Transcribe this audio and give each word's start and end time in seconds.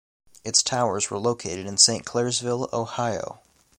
Its 0.43 0.63
towers 0.63 1.11
were 1.11 1.19
located 1.19 1.67
in 1.67 1.77
Saint 1.77 2.05
Clairsville, 2.07 2.73
Ohio. 2.73 3.39